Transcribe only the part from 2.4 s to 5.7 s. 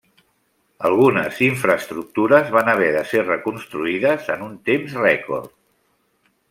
van haver de ser reconstruïdes en un temps rècord.